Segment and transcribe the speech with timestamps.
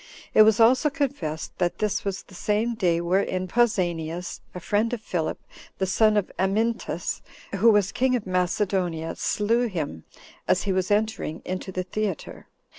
[0.33, 4.99] It was also confessed that this was the same day wherein Pausanias, a friend of
[5.01, 5.39] Philip,
[5.77, 7.21] the son of Amyntas,
[7.57, 10.05] who was king of Macedonia, slew him,
[10.47, 12.47] as he was entering into the theater.